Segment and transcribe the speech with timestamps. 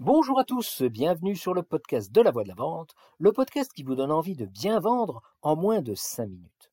[0.00, 3.72] Bonjour à tous, bienvenue sur le podcast de la voix de la vente, le podcast
[3.72, 6.70] qui vous donne envie de bien vendre en moins de 5 minutes.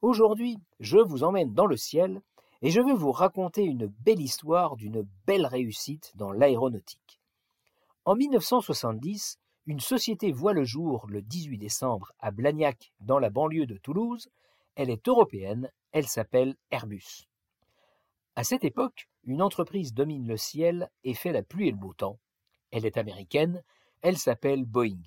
[0.00, 2.22] Aujourd'hui, je vous emmène dans le ciel
[2.62, 7.20] et je vais vous raconter une belle histoire d'une belle réussite dans l'aéronautique.
[8.04, 13.66] En 1970, une société voit le jour le 18 décembre à Blagnac, dans la banlieue
[13.66, 14.30] de Toulouse.
[14.76, 17.26] Elle est européenne, elle s'appelle Airbus.
[18.36, 21.92] À cette époque, une entreprise domine le ciel et fait la pluie et le beau
[21.92, 22.20] temps.
[22.70, 23.62] Elle est américaine,
[24.02, 25.02] elle s'appelle Boeing.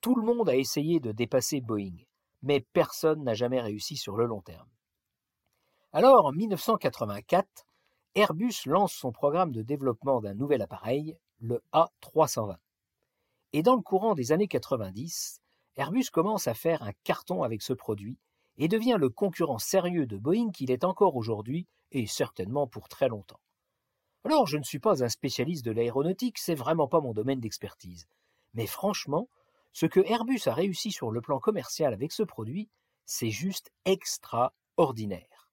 [0.00, 1.96] Tout le monde a essayé de dépasser Boeing,
[2.42, 4.68] mais personne n'a jamais réussi sur le long terme.
[5.92, 7.66] Alors, en 1984,
[8.14, 12.56] Airbus lance son programme de développement d'un nouvel appareil, le A320.
[13.52, 15.40] Et dans le courant des années 90,
[15.76, 18.18] Airbus commence à faire un carton avec ce produit
[18.56, 23.08] et devient le concurrent sérieux de Boeing qu'il est encore aujourd'hui et certainement pour très
[23.08, 23.40] longtemps.
[24.24, 28.08] Alors je ne suis pas un spécialiste de l'aéronautique, c'est vraiment pas mon domaine d'expertise.
[28.54, 29.28] Mais franchement,
[29.72, 32.68] ce que Airbus a réussi sur le plan commercial avec ce produit,
[33.06, 35.50] c'est juste extraordinaire.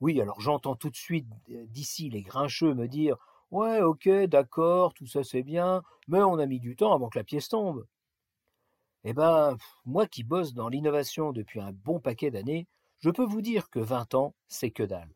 [0.00, 3.16] Oui, alors j'entends tout de suite d'ici les grincheux me dire
[3.50, 7.18] Ouais, ok, d'accord, tout ça c'est bien, mais on a mis du temps avant que
[7.18, 7.86] la pièce tombe.
[9.04, 13.40] Eh ben, moi qui bosse dans l'innovation depuis un bon paquet d'années, je peux vous
[13.40, 15.14] dire que 20 ans, c'est que dalle.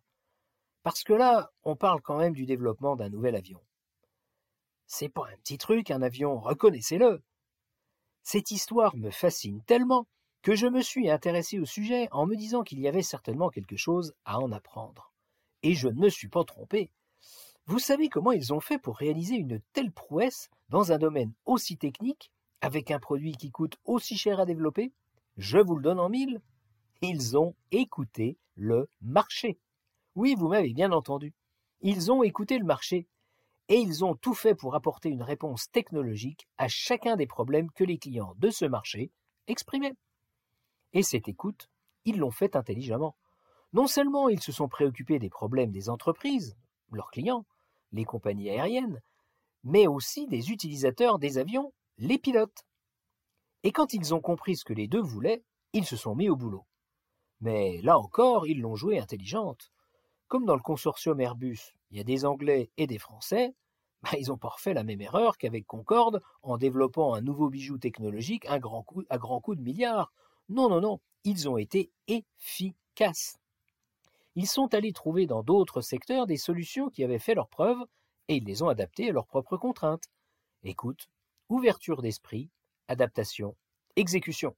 [0.84, 3.58] Parce que là, on parle quand même du développement d'un nouvel avion.
[4.86, 7.22] C'est pas un petit truc, un avion, reconnaissez-le.
[8.22, 10.06] Cette histoire me fascine tellement
[10.42, 13.78] que je me suis intéressé au sujet en me disant qu'il y avait certainement quelque
[13.78, 15.10] chose à en apprendre.
[15.62, 16.90] Et je ne me suis pas trompé.
[17.64, 21.78] Vous savez comment ils ont fait pour réaliser une telle prouesse dans un domaine aussi
[21.78, 24.92] technique, avec un produit qui coûte aussi cher à développer?
[25.38, 26.42] Je vous le donne en mille.
[27.00, 29.58] Ils ont écouté le marché.
[30.14, 31.34] Oui, vous m'avez bien entendu.
[31.80, 33.08] Ils ont écouté le marché
[33.68, 37.84] et ils ont tout fait pour apporter une réponse technologique à chacun des problèmes que
[37.84, 39.10] les clients de ce marché
[39.46, 39.94] exprimaient.
[40.92, 41.68] Et cette écoute,
[42.04, 43.16] ils l'ont faite intelligemment.
[43.72, 46.56] Non seulement ils se sont préoccupés des problèmes des entreprises,
[46.92, 47.44] leurs clients,
[47.90, 49.00] les compagnies aériennes,
[49.64, 52.64] mais aussi des utilisateurs des avions, les pilotes.
[53.64, 55.42] Et quand ils ont compris ce que les deux voulaient,
[55.72, 56.66] ils se sont mis au boulot.
[57.40, 59.72] Mais là encore, ils l'ont joué intelligente.
[60.28, 63.54] Comme dans le consortium Airbus, il y a des Anglais et des Français,
[64.02, 67.78] bah, ils ont pas refait la même erreur qu'avec Concorde en développant un nouveau bijou
[67.78, 69.04] technologique à grand coup,
[69.54, 70.12] de milliards.
[70.48, 73.38] Non, non, non, ils ont été efficaces
[74.36, 77.84] ils sont allés trouver dans d'autres secteurs des solutions qui avaient fait leurs preuves
[78.28, 80.04] et ils les ont adaptées à leurs propres contraintes.
[80.64, 81.08] Écoute,
[81.48, 82.50] ouverture d'esprit,
[82.88, 83.56] adaptation,
[83.96, 84.56] exécution.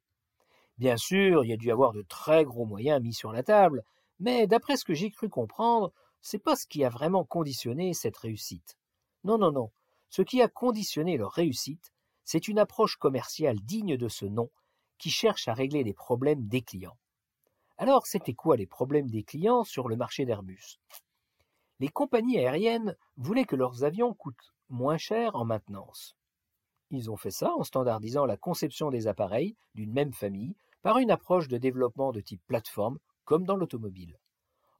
[0.78, 3.84] Bien sûr, il y a dû avoir de très gros moyens mis sur la table,
[4.18, 8.16] mais d'après ce que j'ai cru comprendre, c'est pas ce qui a vraiment conditionné cette
[8.16, 8.76] réussite.
[9.24, 9.70] Non, non, non.
[10.08, 11.92] Ce qui a conditionné leur réussite,
[12.24, 14.50] c'est une approche commerciale digne de ce nom
[14.98, 16.96] qui cherche à régler les problèmes des clients.
[17.78, 20.78] Alors, c'était quoi les problèmes des clients sur le marché d'Airbus?
[21.78, 26.16] Les compagnies aériennes voulaient que leurs avions coûtent moins cher en maintenance.
[26.90, 31.10] Ils ont fait ça en standardisant la conception des appareils d'une même famille par une
[31.10, 34.18] approche de développement de type plateforme, comme dans l'automobile.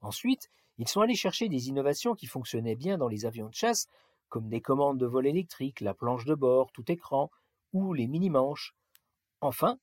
[0.01, 0.49] Ensuite,
[0.79, 3.87] ils sont allés chercher des innovations qui fonctionnaient bien dans les avions de chasse,
[4.29, 7.29] comme des commandes de vol électrique, la planche de bord, tout écran,
[7.73, 8.75] ou les mini-manches.
[9.41, 9.77] Enfin,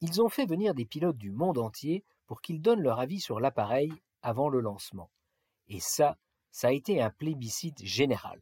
[0.00, 3.40] ils ont fait venir des pilotes du monde entier pour qu'ils donnent leur avis sur
[3.40, 3.92] l'appareil
[4.22, 5.10] avant le lancement.
[5.68, 6.16] Et ça,
[6.50, 8.40] ça a été un plébiscite général.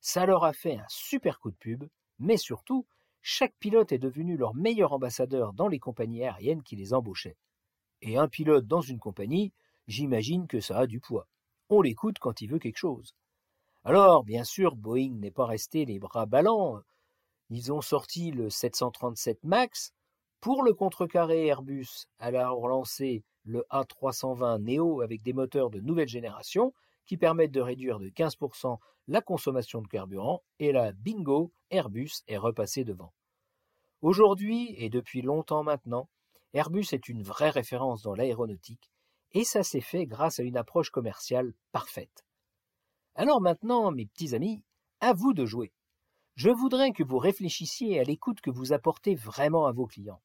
[0.00, 1.84] Ça leur a fait un super coup de pub,
[2.18, 2.86] mais surtout,
[3.22, 7.36] chaque pilote est devenu leur meilleur ambassadeur dans les compagnies aériennes qui les embauchaient.
[8.02, 9.52] Et un pilote dans une compagnie,
[9.86, 11.26] j'imagine que ça a du poids.
[11.68, 13.14] On l'écoute quand il veut quelque chose.
[13.84, 16.80] Alors, bien sûr, Boeing n'est pas resté les bras ballants.
[17.48, 19.92] Ils ont sorti le 737 MAX,
[20.40, 26.08] pour le contrecarrer, Airbus a alors lancé le A320 Neo avec des moteurs de nouvelle
[26.08, 26.72] génération
[27.04, 28.78] qui permettent de réduire de 15%
[29.08, 33.12] la consommation de carburant et là, bingo, Airbus est repassé devant.
[34.00, 36.08] Aujourd'hui et depuis longtemps maintenant,
[36.52, 38.90] Airbus est une vraie référence dans l'aéronautique
[39.32, 42.24] et ça s'est fait grâce à une approche commerciale parfaite.
[43.14, 44.62] Alors maintenant, mes petits amis,
[45.00, 45.72] à vous de jouer.
[46.34, 50.22] Je voudrais que vous réfléchissiez à l'écoute que vous apportez vraiment à vos clients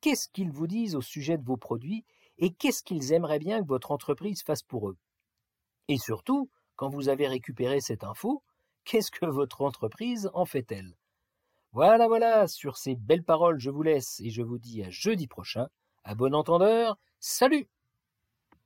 [0.00, 2.04] qu'est-ce qu'ils vous disent au sujet de vos produits
[2.38, 4.96] et qu'est-ce qu'ils aimeraient bien que votre entreprise fasse pour eux?
[5.88, 8.42] Et surtout, quand vous avez récupéré cette info,
[8.84, 10.96] qu'est-ce que votre entreprise en fait-elle?
[11.72, 15.26] Voilà, voilà, sur ces belles paroles, je vous laisse et je vous dis à jeudi
[15.28, 15.68] prochain.
[16.04, 17.68] À bon entendeur, salut